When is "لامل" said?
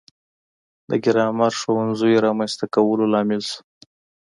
3.13-3.41